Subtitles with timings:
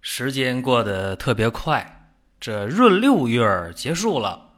[0.00, 4.50] 时间过得特别快，这闰六月结束了，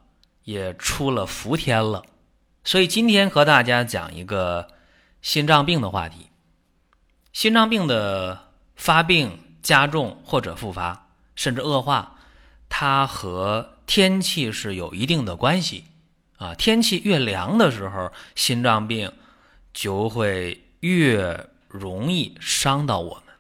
[0.45, 2.05] 也出了伏天了，
[2.63, 4.69] 所以今天和大家讲一个
[5.23, 6.29] 心脏病的话题。
[7.33, 12.16] 心脏病的发病加重或者复发，甚至恶化，
[12.69, 15.85] 它和天气是有一定的关系
[16.37, 16.55] 啊。
[16.55, 19.11] 天气越凉的时候，心脏病
[19.73, 23.35] 就会越容易伤到我们。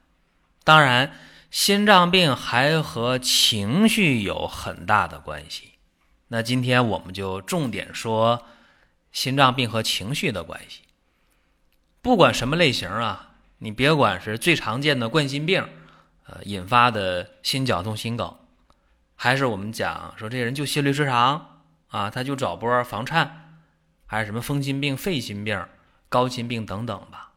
[0.64, 1.12] 当然。
[1.50, 5.72] 心脏病还和情绪有很大的关系，
[6.28, 8.46] 那今天我们就重点说
[9.10, 10.82] 心脏病和情绪的关系。
[12.00, 15.68] 不管什么类型啊，你别管是最常见的冠心病，
[16.26, 18.32] 呃引发的心绞痛、心梗，
[19.16, 23.58] 还是我们讲说这人就心律失常啊，他就找波房颤，
[24.06, 25.66] 还是什么风心病、肺心病、
[26.08, 27.29] 高心病等等吧。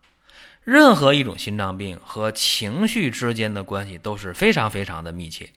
[0.63, 5.51] 任何一种心脏病和情绪之间的关系都是非常非常的密切。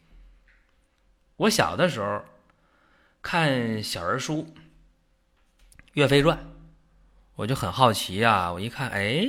[1.37, 2.25] 我小的时候
[3.23, 4.43] 看小人书
[5.93, 6.39] 《岳飞传》，
[7.37, 8.53] 我就很好奇啊！
[8.53, 9.29] 我一看，哎，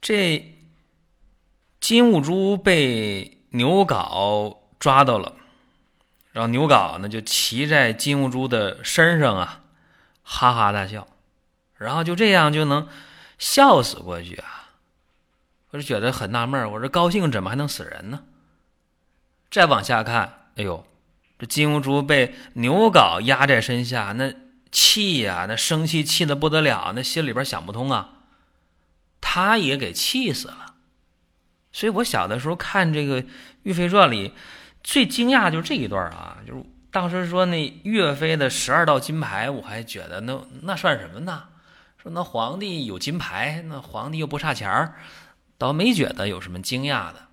[0.00, 0.56] 这
[1.78, 5.36] 金兀术被牛皋抓到了，
[6.32, 9.64] 然后牛皋呢就骑在金兀术的身上啊，
[10.22, 11.06] 哈哈大笑，
[11.76, 12.88] 然后就这样就能
[13.38, 14.69] 笑死过去啊！
[15.70, 18.24] 我就觉得很纳闷我说高兴怎么还能死人呢？
[19.50, 20.84] 再往下看，哎呦，
[21.38, 24.32] 这金兀术被牛皋压在身下，那
[24.72, 28.10] 气呀，那生气气的不得了，那心里边想不通啊，
[29.20, 30.74] 他也给气死了。
[31.72, 33.22] 所以我小的时候看这个
[33.62, 34.32] 《岳飞传》里，
[34.82, 41.44] 最惊讶就是这一段啊，就是当时说那岳飞的十二道金牌，我还觉得那那算什么呢？
[42.02, 44.94] 说那皇帝有金牌，那皇帝又不差钱儿。
[45.60, 47.28] 倒没觉得有什么惊讶的，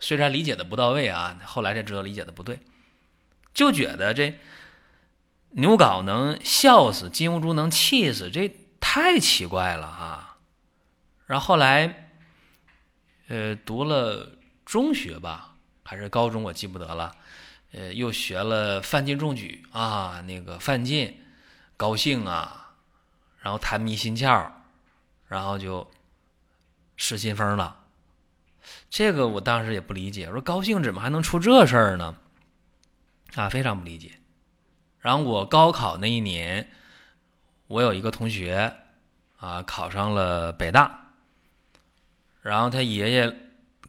[0.00, 2.60] 虽然理解的不到位啊，后来才知道理解的不对，
[3.52, 4.38] 就觉得这
[5.50, 10.38] 牛皋能笑死，金兀术能气死，这太奇怪了啊。
[11.26, 12.08] 然后后来，
[13.28, 15.54] 呃，读了中学吧，
[15.84, 17.14] 还是高中，我记不得了，
[17.72, 21.22] 呃，又学了范进中举啊，那个范进
[21.76, 22.72] 高兴啊，
[23.40, 24.50] 然后弹迷心窍，
[25.26, 25.86] 然后就。
[26.98, 27.84] 失心疯了，
[28.90, 30.26] 这个我当时也不理解。
[30.26, 32.16] 我说高兴怎么还能出这事儿呢？
[33.36, 34.10] 啊，非常不理解。
[34.98, 36.68] 然后我高考那一年，
[37.68, 38.74] 我有一个同学
[39.38, 41.12] 啊考上了北大，
[42.42, 43.34] 然后他爷爷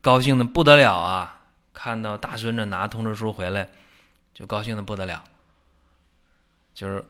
[0.02, 1.42] 高兴的不得了啊，
[1.74, 3.70] 看到大孙子拿通知书回来，
[4.36, 5.24] 就高兴的不得了，
[6.76, 7.04] 就是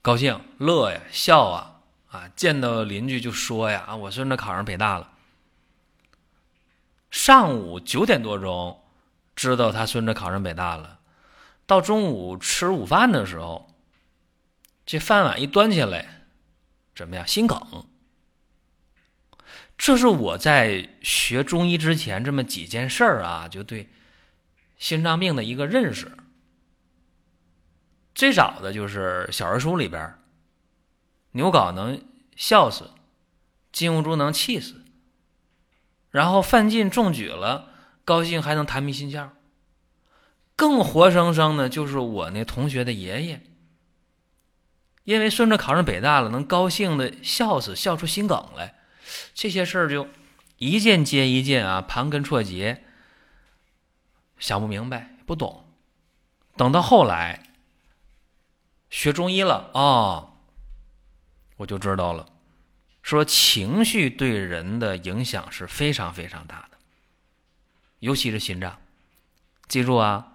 [0.00, 1.81] 高兴乐呀笑啊。
[2.12, 5.12] 啊，见到邻居就说呀：“，我孙子考上北大了。”
[7.10, 8.84] 上午九点多钟，
[9.34, 11.00] 知道他孙子考上北大了。
[11.64, 13.74] 到中午吃午饭的时候，
[14.84, 16.26] 这饭碗一端起来，
[16.94, 17.26] 怎么样？
[17.26, 17.86] 心梗。
[19.78, 23.88] 这是我在学中医之前这么几件事儿啊，就对
[24.76, 26.12] 心脏病的一个认识。
[28.14, 30.14] 最早的就是小人书里边。
[31.32, 32.02] 牛皋能
[32.36, 32.90] 笑死，
[33.72, 34.84] 金兀术能气死，
[36.10, 37.70] 然后范进中举了，
[38.04, 39.30] 高兴还能弹迷心窍。
[40.54, 43.42] 更活生生的，就是我那同学的爷爷，
[45.04, 48.78] 因为孙子考上北大了，能高兴的笑死，笑出心梗来。
[49.34, 50.08] 这些事儿就
[50.58, 52.84] 一件接一件啊，盘根错节，
[54.38, 55.64] 想不明白，不懂。
[56.56, 57.54] 等到后来
[58.90, 60.31] 学中医了，哦。
[61.62, 62.26] 我就知道了，
[63.02, 66.78] 说情绪对人的影响是非常非常大的，
[68.00, 68.78] 尤其是心脏。
[69.68, 70.32] 记住啊，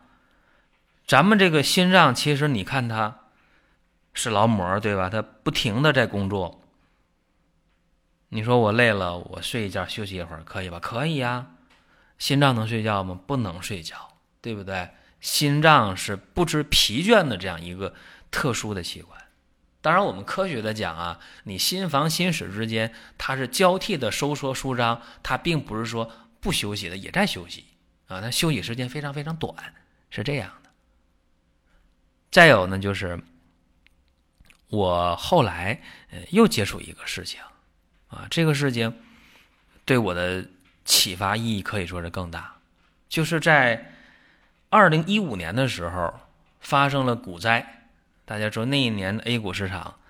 [1.06, 3.20] 咱们这个心脏其实你看它
[4.14, 5.10] 是劳模，对吧？
[5.10, 6.64] 它不停的在工作。
[8.30, 10.80] 你说我累了，我睡一觉休息一会儿可以吧？
[10.80, 11.48] 可以呀。
[12.18, 13.20] 心脏能睡觉吗？
[13.28, 14.90] 不能睡觉，对不对？
[15.20, 17.94] 心脏是不知疲倦的这样一个
[18.32, 19.27] 特殊的器官。
[19.88, 26.12] 当然，我们科学的讲啊，你心房心室之间它是交替的收缩舒张，它并不是说
[26.42, 27.63] 不休息的，也在休息
[28.07, 29.56] 啊，它休息时间非常非常短，
[30.10, 30.69] 是这样的。
[32.30, 33.18] 再有呢，就是
[34.68, 35.81] 我后来
[36.12, 37.40] 呃又接触一个事情
[38.10, 38.94] 啊，这个事情
[39.86, 40.45] 对我的
[40.83, 42.57] 启发意义可以说是更大，
[43.07, 43.94] 就是在
[44.68, 46.13] 二零一五年的时候
[46.60, 47.77] 发生了股灾。
[48.28, 50.02] 大家说那一年 A 股市场，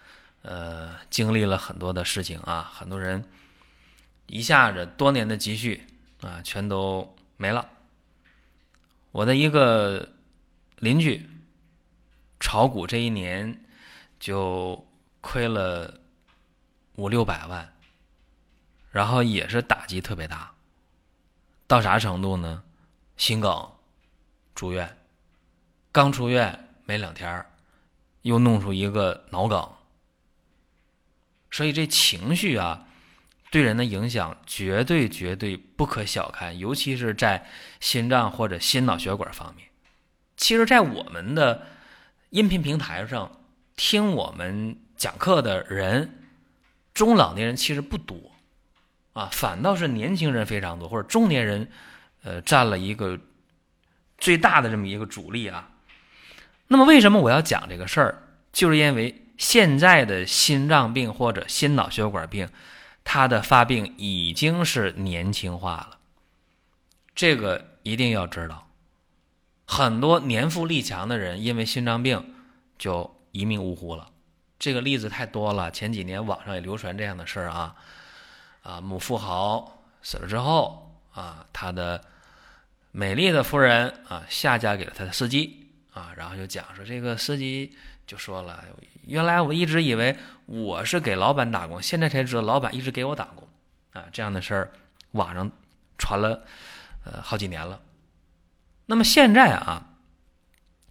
[0.42, 3.24] 呃，经历了很多的事情啊，很多人
[4.26, 5.86] 一下子多年的积蓄
[6.22, 7.70] 啊，全都没了。
[9.12, 10.14] 我的一个
[10.78, 11.30] 邻居
[12.40, 13.64] 炒股这一年
[14.20, 14.84] 就
[15.22, 16.00] 亏了
[16.96, 17.72] 五六百万，
[18.90, 20.56] 然后也是打击特别大，
[21.68, 22.64] 到啥程度呢？
[23.16, 23.72] 心梗
[24.56, 24.98] 住院，
[25.92, 27.46] 刚出院没两天儿。
[28.28, 29.70] 又弄出一个脑梗，
[31.50, 32.86] 所以这情绪啊，
[33.50, 37.48] 对人的影响绝对绝对不可小看，尤其是在
[37.80, 39.70] 心脏或者心脑血管方面。
[40.36, 41.68] 其实，在我们的
[42.32, 43.40] 音频平台上
[43.78, 46.22] 听我们讲课的人，
[46.94, 48.34] 中老年人其实不多
[49.14, 51.72] 啊，反倒是年轻人非常多，或者中年人，
[52.24, 53.18] 呃，占了一个
[54.18, 55.72] 最大的这么一个主力啊。
[56.68, 58.24] 那么，为什么我要讲这个事儿？
[58.52, 62.50] 就是因为现在的心脏病或者心脑血管病，
[63.04, 65.98] 它的发病已经是年轻化了。
[67.16, 68.68] 这个一定要知道。
[69.66, 72.34] 很多年富力强的人因为心脏病
[72.78, 74.10] 就一命呜呼了。
[74.58, 75.70] 这个例子太多了。
[75.70, 77.76] 前几年网上也流传这样的事儿啊，
[78.64, 82.04] 啊，某富豪死了之后啊，他的
[82.92, 85.67] 美丽的夫人啊下嫁给了他的司机。
[85.98, 88.64] 啊，然后就讲说这个司机就说了，
[89.08, 90.16] 原来我一直以为
[90.46, 93.48] 我是给老板打工，现在才知道老板一直给我打工，
[93.94, 94.72] 啊，这样的事儿
[95.14, 95.50] 网上
[95.98, 96.46] 传了
[97.04, 97.82] 呃好几年了。
[98.86, 99.96] 那么现在啊，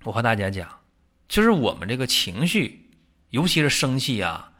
[0.02, 0.80] 我和大家讲，
[1.28, 2.90] 就是我们这个情绪，
[3.30, 4.52] 尤其是生气啊，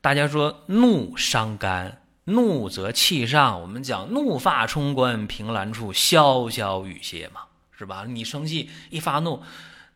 [0.00, 7.42] 大家说怒伤肝，怒则气上，我们讲怒发冲冠，凭栏处，潇潇雨歇嘛，
[7.76, 8.06] 是吧？
[8.08, 9.42] 你生气一发怒。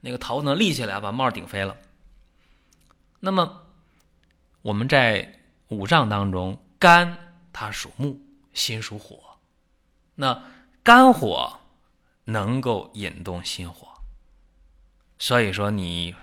[0.05, 1.75] 那个头呢立起来，把帽顶飞了。
[3.21, 3.63] 那么
[4.61, 7.17] 我们在五脏当中，肝
[7.55, 8.21] 它属木，
[8.53, 9.39] 心属火。
[10.17, 10.43] 那
[10.83, 11.59] 肝火
[12.25, 13.89] 能够引动心火，
[15.19, 16.15] 所以说你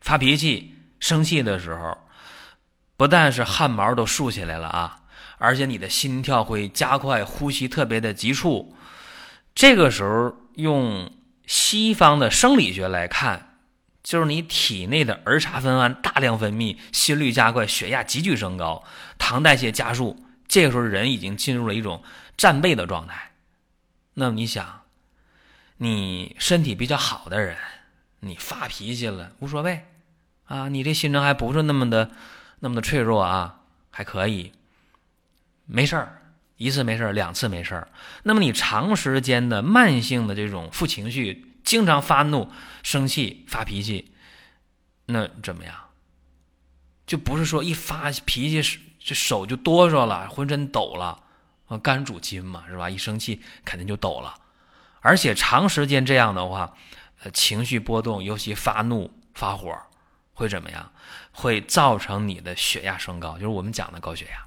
[0.00, 1.98] 发脾气、生气的时候，
[2.96, 5.02] 不但是汗毛都竖起来了啊，
[5.36, 8.74] 而且你的心跳会加快，呼吸特别的急促。
[9.54, 11.12] 这个时候用。
[11.46, 13.58] 西方的生理学来看，
[14.02, 18.84] 就是你体内的儿茶酚胺大量分泌，心率加快，血压急剧升高，
[19.16, 20.24] 糖代谢加速。
[20.48, 22.02] 这个时候人已经进入了一种
[22.36, 23.32] 战备的状态。
[24.14, 24.82] 那么你想，
[25.76, 27.56] 你身体比较好的人，
[28.20, 29.84] 你发脾气了无所谓
[30.46, 32.10] 啊，你这心脏还不是那么的
[32.60, 33.60] 那么的脆弱啊，
[33.90, 34.52] 还可以，
[35.66, 36.22] 没事儿。
[36.56, 37.86] 一次没事两次没事
[38.22, 42.50] 那么你长时间的慢性的这种负情绪，经常发怒、
[42.82, 44.12] 生气、发脾气，
[45.06, 45.74] 那怎么样？
[47.06, 51.22] 就不是说一发脾气这手就哆嗦了，浑身抖了，
[51.82, 52.90] 肝主筋嘛，是吧？
[52.90, 54.34] 一生气肯定就抖了，
[55.00, 56.74] 而且长时间这样的话，
[57.22, 59.72] 呃，情绪波动，尤其发怒、发火，
[60.34, 60.90] 会怎么样？
[61.30, 64.44] 会造成你的血压升高，就是我们讲的高血压。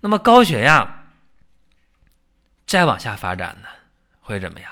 [0.00, 1.04] 那么高血压
[2.66, 3.68] 再往下发展呢，
[4.20, 4.70] 会怎么样？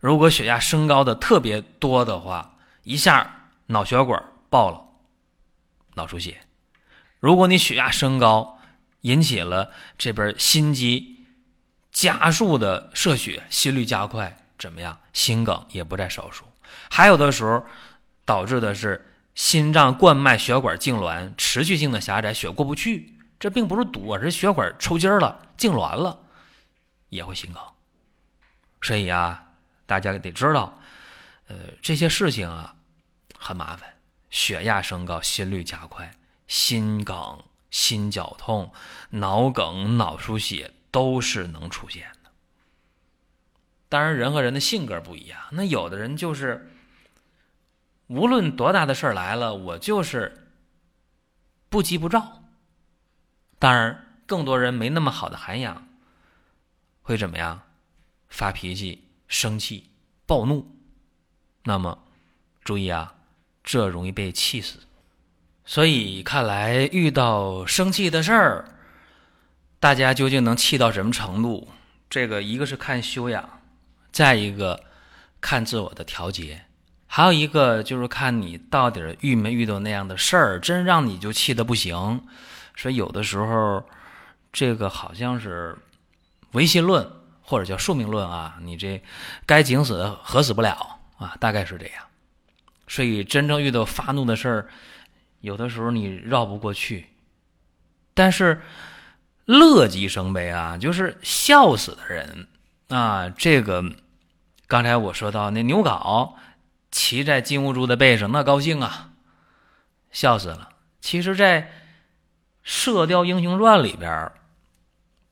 [0.00, 4.80] 如果血压升高的特别多的话，一下脑血管爆了，
[5.94, 6.34] 脑出血；
[7.18, 8.60] 如果你血压升高，
[9.00, 11.26] 引起了这边心肌
[11.90, 14.98] 加速的射血，心率加快，怎么样？
[15.12, 16.44] 心梗也不在少数。
[16.88, 17.66] 还有的时候
[18.24, 23.17] 导致的是心脏冠脉血管痉挛，持续性的狭窄，血过不去。
[23.38, 26.18] 这并不是堵，而是血管抽筋了、痉挛了，
[27.08, 27.62] 也会心梗。
[28.82, 29.52] 所以啊，
[29.86, 30.78] 大家得知道，
[31.46, 32.74] 呃，这些事情啊
[33.38, 33.94] 很麻烦。
[34.30, 36.12] 血压升高、心率加快、
[36.46, 38.72] 心梗、心绞痛、
[39.10, 42.30] 脑梗、脑出血都是能出现的。
[43.88, 46.70] 当然，人和人的性格不一样，那有的人就是
[48.08, 50.50] 无论多大的事儿来了，我就是
[51.70, 52.37] 不急不躁。
[53.58, 55.88] 当然，更多人没那么好的涵养，
[57.02, 57.62] 会怎么样？
[58.28, 59.90] 发脾气、生气、
[60.26, 60.76] 暴怒。
[61.64, 61.98] 那么，
[62.62, 63.14] 注意啊，
[63.64, 64.80] 这容易被气死。
[65.64, 68.64] 所以看来遇到生气的事儿，
[69.80, 71.68] 大家究竟能气到什么程度？
[72.08, 73.60] 这个一个是看修养，
[74.12, 74.84] 再一个
[75.40, 76.64] 看自我的调节，
[77.06, 82.24] 还有一个就是看你到底遇没遇到那样的事儿，真让你就气得不行。
[82.78, 83.84] 所以有的时候，
[84.52, 85.76] 这个好像是
[86.52, 87.10] 唯心论
[87.42, 89.02] 或者叫宿命论啊，你这
[89.44, 92.04] 该井死的何死不了啊，大概是这样。
[92.86, 94.68] 所以真正遇到发怒的事儿。
[95.40, 97.06] 有的时候你绕不过去，
[98.14, 98.60] 但是
[99.44, 102.48] 乐极生悲啊，就是笑死的人
[102.88, 103.28] 啊。
[103.28, 103.84] 这个
[104.66, 106.34] 刚才我说到那牛皋
[106.90, 109.10] 骑在金兀术的背上，那高兴啊，
[110.10, 110.70] 笑死了。
[111.00, 111.62] 其实，在
[112.68, 114.30] 《射雕英雄传》里边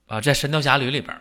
[0.07, 1.21] 啊，在《神雕侠侣》里边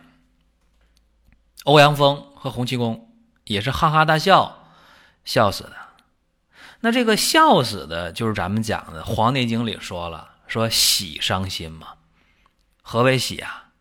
[1.64, 4.66] 欧阳锋和洪七公也是哈哈大笑，
[5.26, 5.76] 笑死的。
[6.80, 11.96] 那这个笑死的，就是咱们讲的《黄帝内经》里说了，说喜伤心嘛。
[12.80, 13.72] 何为喜啊？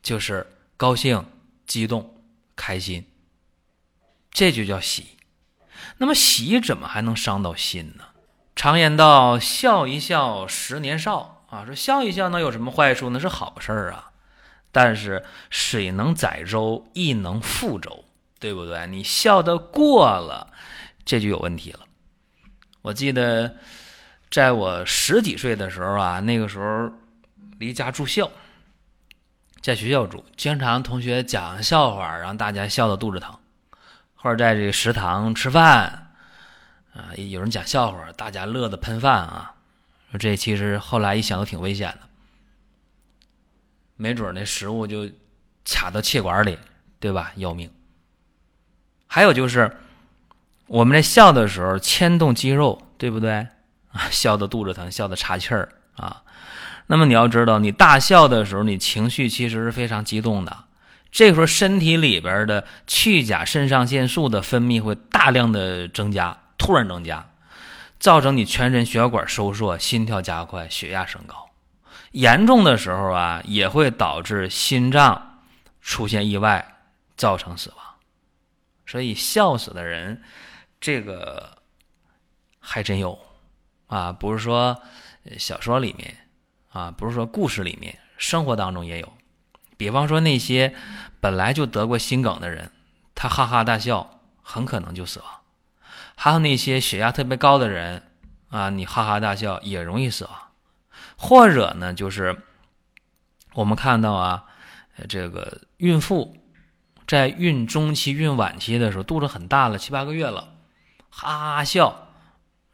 [0.00, 1.26] 就是高兴、
[1.66, 2.22] 激动、
[2.54, 3.10] 开心，
[4.30, 5.18] 这就叫喜。
[5.96, 8.04] 那么喜怎么还能伤到心呢？
[8.54, 13.10] 常言道：“笑一笑，十年少。”啊，说笑一笑能有什么坏处？
[13.10, 14.10] 那是好事儿啊。
[14.70, 18.04] 但是水能载舟，亦能覆舟，
[18.38, 18.86] 对不对？
[18.86, 20.48] 你笑得过了。
[21.04, 21.80] 这就有问题了。
[22.82, 23.56] 我记得
[24.30, 26.92] 在我十几岁的时候啊，那个时候
[27.58, 28.30] 离家住校，
[29.60, 33.32] 在学校住，经常同学讲笑话，让大家笑得肚子疼；
[34.14, 36.09] 或者在这个食堂吃饭，
[36.94, 39.54] 啊，有人讲笑话，大家乐得喷饭啊。
[40.10, 42.08] 说这其实后来一想都挺危险的，
[43.96, 45.08] 没准那食物就
[45.64, 46.58] 卡到气管里，
[46.98, 47.32] 对吧？
[47.36, 47.70] 要命。
[49.06, 49.76] 还有就是。
[50.66, 53.48] 我们在笑的时候牵动肌肉，对不对
[53.90, 54.06] 啊？
[54.12, 56.22] 笑的肚子疼，笑的岔气儿啊。
[56.86, 60.56] 那么你要知道，你大笑的时候，你情绪其实是非常激动的。
[61.10, 67.26] 这时候身体里边的去甲肾上腺素的分泌会大量的增加，突然增加，
[67.98, 71.48] 造成你全身血管收缩，心跳加快，血压升高。
[72.12, 75.40] 严重的时候啊，也会导致心脏
[75.80, 76.76] 出现意外，
[77.16, 77.78] 造成死亡。
[78.86, 80.22] 所以笑死的人。
[80.80, 81.58] 这个
[82.58, 83.18] 还真有
[83.86, 84.80] 啊，不是说
[85.38, 86.16] 小说里面
[86.72, 89.12] 啊，不是说故事里面，生活当中也有。
[89.76, 90.74] 比方说那些
[91.20, 92.70] 本来就得过心梗的人，
[93.14, 95.39] 他哈哈大笑，很可能就死亡；
[96.22, 98.02] 还有那些血压特别高的人
[98.50, 100.34] 啊，你哈哈大笑也容易死亡。
[101.16, 102.42] 或者呢，就是
[103.54, 104.44] 我们看到啊，
[105.08, 106.36] 这个孕妇
[107.06, 110.52] 在孕中期、孕晚期的时候，肚子很大了，七八个月了。
[111.08, 112.08] 哈哈笑，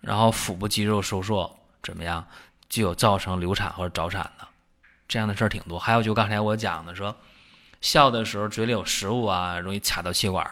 [0.00, 2.26] 然后腹部肌肉收缩，怎么样？
[2.69, 4.49] 就有造成流产或者早产的
[5.07, 5.79] 这样的事儿挺多。
[5.79, 7.15] 还有就刚才我讲的，说
[7.81, 10.45] 笑的时候嘴里有食物啊，容易卡到气管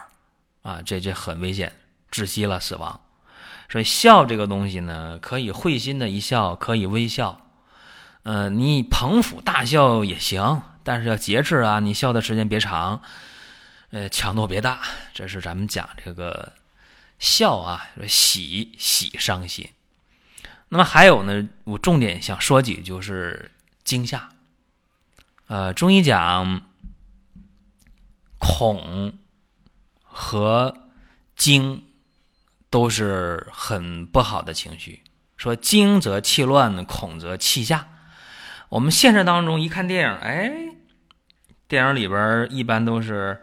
[0.61, 1.73] 啊，这这很危险，
[2.11, 3.01] 窒息了，死亡。
[3.69, 7.41] 所以笑这个东西呢，可以会心的一笑，可以微笑，
[8.23, 13.01] 嗯，你捧腹大笑也行，但是要节制啊，你笑的时间别长，
[13.89, 14.81] 呃，强度别大。
[15.13, 16.53] 这是咱们讲这个。
[17.17, 19.69] 笑啊，喜喜伤心。
[20.67, 23.51] 那么还有呢，我重点想说几句，就是
[23.85, 24.31] 惊吓。
[25.47, 26.61] 呃，中医讲
[28.37, 29.13] 恐
[30.03, 30.75] 和
[31.37, 31.85] 惊
[32.75, 35.01] 都是很不好的情绪。
[35.37, 37.87] 说惊则气乱，恐则气下。
[38.67, 40.51] 我们现实当中一看电影，哎，
[41.69, 43.41] 电影里边一般都是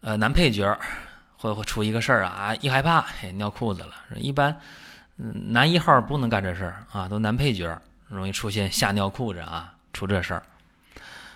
[0.00, 0.78] 呃男配角。
[1.36, 2.54] 会会出一个事儿啊！
[2.60, 3.94] 一害怕，嘿，尿裤子了。
[4.16, 4.58] 一般，
[5.16, 7.78] 男一号不能干这事儿啊，都男配角
[8.08, 10.42] 容易出现吓尿裤子啊，出这事儿。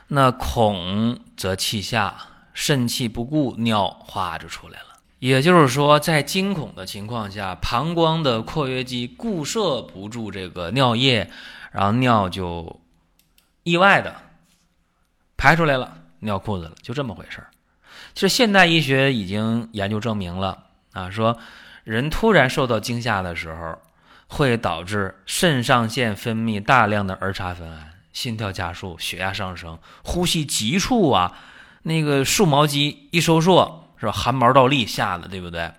[0.08, 2.14] 那恐则气下，
[2.54, 4.93] 肾气不固，尿哗就出来了。
[5.26, 11.30] 也就是说，在惊恐的情况下，膀胱的括约肌固摄不住这个尿液，
[11.72, 12.78] 然后尿就
[13.62, 14.14] 意外的
[15.34, 17.48] 排出来了，尿裤子了，就这么回事儿。
[18.12, 21.38] 其实现代医学已经研究证明了啊，说
[21.84, 23.78] 人突然受到惊吓的时候，
[24.26, 31.32] 会导致肾上腺分泌大量的儿茶酚胺，心跳加速，血压上升，呼吸急促啊，
[31.84, 34.12] 那个竖毛肌一收缩是吧？
[34.12, 35.72] 汗毛倒立，吓得对不对？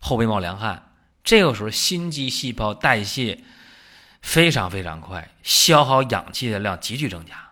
[0.00, 0.90] 后背冒凉汗，
[1.22, 3.38] 这个时候心肌细胞代谢
[4.20, 7.50] 非常非常快，消耗氧气的量急剧增加，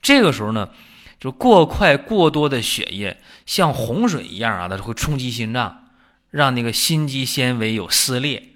[0.00, 0.70] 这个时候呢。
[1.20, 5.88] 就过快过多的血液像洪水一样啊，它会冲击心脏，
[6.28, 8.50] 让那个心肌纤维有撕裂，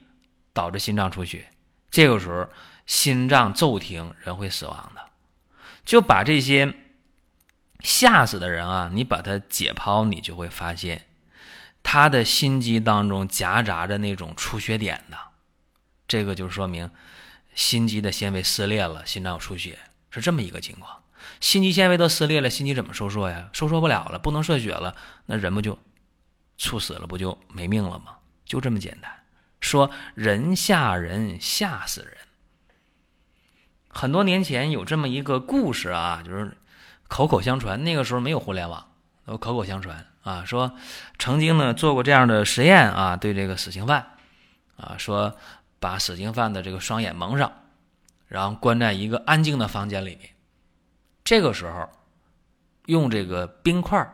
[0.52, 1.48] 导致心脏出血，
[1.90, 2.46] 这个时候
[2.84, 5.00] 心脏骤停，人会死亡的。
[5.86, 6.74] 就把这些
[7.80, 11.06] 吓死的人啊，你把它解剖，你就会发现
[11.82, 15.16] 他的心肌当中夹杂着那种出血点的，
[16.06, 16.90] 这个就说明
[17.54, 19.78] 心肌的纤维撕裂了，心脏有出血，
[20.10, 21.02] 是这么一个情况。
[21.40, 23.48] 心肌纤维都撕裂了，心肌怎么收缩呀？
[23.52, 25.78] 收缩不了了，不能射血了，那人不就
[26.56, 28.16] 猝死了，不就没命了吗？
[28.44, 29.12] 就这么简单。
[29.60, 32.16] 说人吓人，吓死人。
[33.88, 36.56] 很多年前有这么一个故事啊，就是
[37.08, 37.82] 口口相传。
[37.82, 38.92] 那个时候没有互联网，
[39.26, 40.44] 都口口相传啊。
[40.44, 40.76] 说
[41.18, 44.06] 曾经呢做过这样的实验啊，对这个死刑犯
[44.76, 45.36] 啊，说
[45.80, 47.50] 把死刑犯的这个双眼蒙上，
[48.26, 50.30] 然后关在一个安静的房间里面。
[51.24, 51.88] 这个时候
[52.86, 54.08] 用这个冰块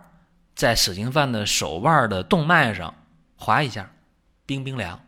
[0.55, 2.95] 在死刑犯的手腕的动脉上
[3.37, 3.91] 划一下，
[4.47, 5.01] 冰冰凉。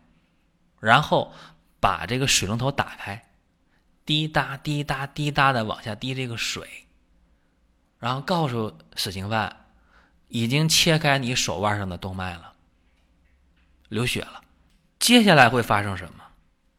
[0.79, 1.33] 然后
[1.79, 3.27] 把这个水龙头打开，
[4.05, 6.86] 滴答滴答滴答的往下滴这个水，
[7.99, 9.65] 然后告诉死刑犯，
[10.27, 12.53] 已经切开你手腕上的动脉了，
[13.89, 14.41] 流血了。
[14.99, 16.23] 接下来会发生什么？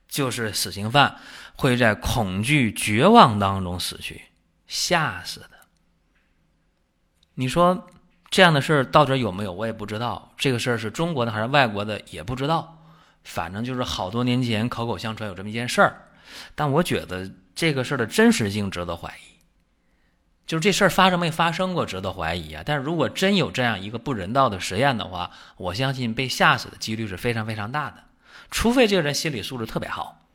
[0.09, 1.17] 就是死刑犯
[1.57, 4.23] 会在恐惧、绝望当中死去，
[4.67, 5.51] 吓死的。
[7.35, 7.87] 你说
[8.31, 9.53] 这样的事儿到底有没有？
[9.53, 10.33] 我也不知道。
[10.37, 12.75] 这个事儿是中国的还是外国的，也不知道。
[13.23, 16.09] 反正就是好多年前口口相传有这么一件事儿，
[16.55, 19.28] 但我觉得这个事儿的真实性值得怀疑。
[20.49, 22.63] 就是这事儿发生没发生过，值得怀疑啊。
[22.65, 28.03] 但是如果真有这样一个不人道的实验的话，我相信被吓死的几率是非常非常大的，
[28.51, 30.27] 除非这个人心理素质特别好。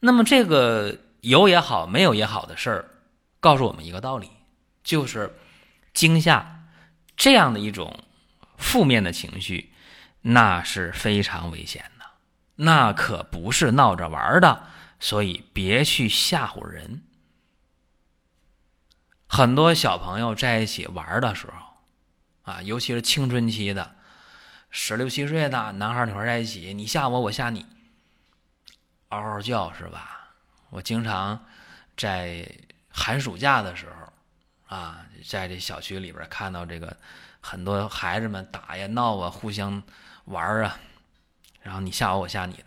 [0.00, 2.84] 那么这个有也好，没有也好的事儿，
[3.38, 4.28] 告诉我们一个道理，
[4.82, 5.38] 就是
[5.94, 6.64] 惊吓
[7.16, 8.00] 这样的一种
[8.58, 9.72] 负面的情绪。
[10.22, 12.04] 那是非常危险的，
[12.56, 14.64] 那可不是闹着玩的，
[14.98, 17.04] 所以别去吓唬人。
[19.26, 23.96] 很多小朋友在一起玩的时候，啊，尤其是青春期的
[24.70, 27.66] 十六七岁的男孩女孩在一起，你吓我，我吓你，
[29.08, 30.30] 嗷嗷叫是吧？
[30.70, 31.44] 我经常
[31.96, 32.48] 在
[32.90, 36.96] 寒暑假的时候，啊，在这小区里边看到这个
[37.40, 39.82] 很多孩子们打呀闹啊，互相。
[40.26, 40.76] 玩啊，
[41.62, 42.64] 然后你吓我，我吓你的，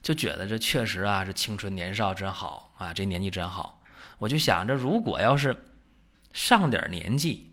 [0.00, 3.82] 就觉得这确实啊这青春年少真好啊，这年纪真好。
[4.18, 5.52] 我就想着，如果要是
[6.34, 7.50] 上点年纪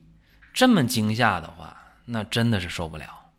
[0.53, 3.31] 这么惊吓的话，那真的是受不了。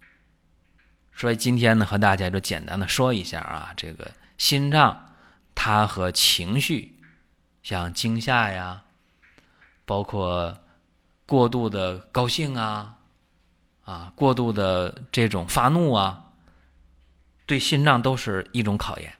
[1.15, 5.13] 所以今天呢，和大家就简单的说一下啊，这个心脏
[5.55, 6.99] 它和情绪，
[7.63, 8.85] 像惊吓呀，
[9.85, 10.59] 包括
[11.27, 12.97] 过度的高兴啊。
[13.85, 16.27] 啊，过度的这种发怒啊，
[17.47, 19.15] 对心脏都是一种考验。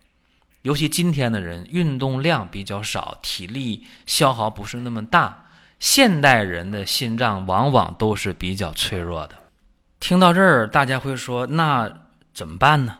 [0.63, 5.42] 尤其今天的人运动量比较少，体力消耗不是那么大，
[5.83, 9.35] 现代人的心脏往往都是比较脆弱的。
[9.99, 11.93] 听到这儿，大家会说：“那
[12.33, 12.99] 怎么办呢？”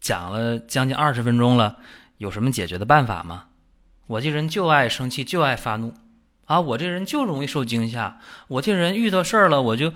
[0.00, 1.76] 讲了将近二十分钟了，
[2.16, 3.48] 有什么解决的办法吗？
[4.06, 5.92] 我这人就爱生气，就爱发怒
[6.46, 6.58] 啊！
[6.58, 8.18] 我这人就容易受惊吓，
[8.48, 9.92] 我这人遇到事儿了，我就。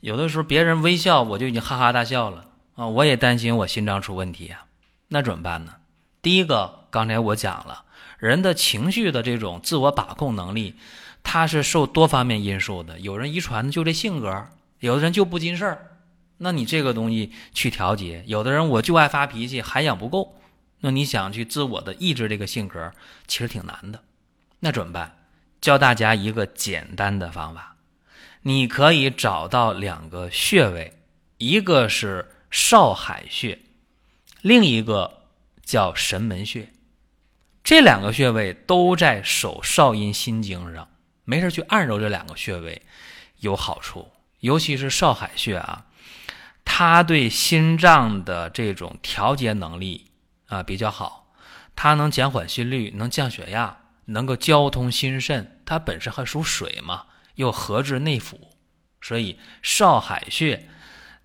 [0.00, 2.86] 有的时候别人微笑，我就已经哈哈大笑了啊！
[2.86, 4.64] 我也担心我心脏出问题呀，
[5.08, 5.76] 那怎么办呢？
[6.20, 7.84] 第一个，刚才我讲了，
[8.18, 10.76] 人的情绪的这种自我把控能力，
[11.22, 12.98] 它是受多方面因素的。
[13.00, 14.48] 有人遗传的就这性格，
[14.80, 15.96] 有的人就不经事儿，
[16.38, 18.24] 那你这个东西去调节。
[18.26, 20.36] 有的人我就爱发脾气，涵养不够，
[20.80, 22.92] 那你想去自我的抑制这个性格，
[23.26, 24.02] 其实挺难的。
[24.60, 25.16] 那怎么办？
[25.60, 27.76] 教大家一个简单的方法。
[28.42, 30.94] 你可以找到两个穴位，
[31.36, 33.58] 一个是少海穴，
[34.40, 35.24] 另一个
[35.62, 36.72] 叫神门穴。
[37.62, 40.88] 这两个穴位都在手少阴心经上，
[41.30, 42.82] 没事去按揉这两个穴位
[43.38, 44.10] 有好处。
[44.40, 45.86] 尤其是少海穴啊，
[46.64, 50.10] 它对心脏的这种调节能力
[50.48, 51.32] 啊比较好，
[51.76, 55.60] 它能减缓心率，能降血压，能够交通心肾。
[55.64, 57.04] 它本身还属水嘛。
[57.36, 58.34] 又合治内腑，
[59.00, 60.68] 所以少海穴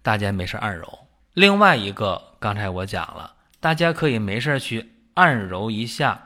[0.02, 1.08] 大家没事按揉。
[1.34, 6.25] 另外一个，刚才我讲了，大家可以没事去按揉一下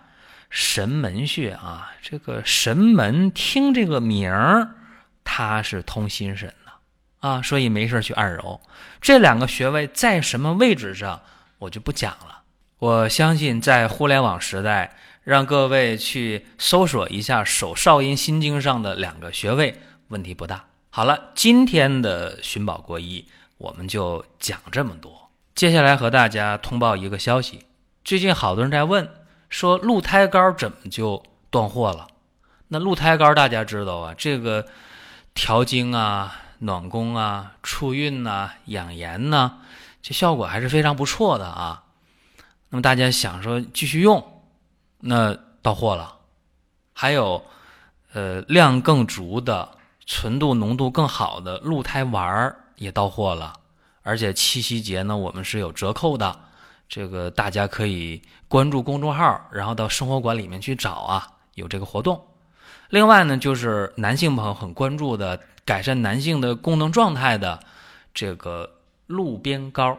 [0.50, 1.92] 神门穴啊。
[2.02, 4.76] 这个神门听这个名儿，
[5.24, 8.62] 它是通心神的啊，所以没事去按揉
[9.02, 11.22] 这两个穴位在什么位置上，
[11.60, 12.42] 我就不讲了。
[12.80, 14.96] 我相信在互联网时代。
[15.26, 20.66] 让各位去搜索一下手少阴心经上的两个穴位，问题不大。
[20.90, 23.24] 好了，今天的寻宝国医
[23.60, 25.30] 我们就讲这么多。
[25.54, 27.66] 接下来和大家通报一个消息，
[28.04, 29.08] 最近好多人在问，
[29.50, 32.08] 说鹿胎膏怎么就断货了？
[32.68, 34.68] 那鹿胎膏大家知道啊，这个
[35.34, 39.54] 调经啊、暖宫啊、促孕呐、养颜呐，
[40.02, 41.84] 这效果还是非常不错的啊。
[42.70, 44.44] 那么大家想说继续用，
[45.00, 46.18] 那到货了。
[46.94, 47.44] 还有，
[48.14, 49.70] 呃，量更足的、
[50.06, 53.54] 纯度浓度更好的鹿胎丸儿也到货了，
[54.04, 56.42] 而且七夕节呢，我们是有折扣的。
[56.90, 62.20] 这个大家可以关注公众号，然后到生活馆里面去找啊，有这个活动。
[62.90, 67.60] 另外呢，就是男性朋友很关注的改善男性的功能状态的
[68.12, 68.68] 这个
[69.06, 69.96] 鹿鞭膏，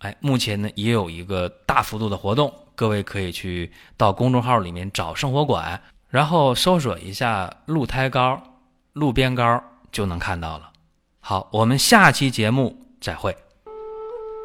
[0.00, 5.80] 哎，目前呢也有一个大幅度的活动，各位可以去到公众号里面找生活馆，
[6.10, 8.40] 然后搜索一下鹿胎膏、
[8.92, 10.70] 鹿鞭膏就能看到了。
[11.20, 13.34] 好，我们下期节目再会。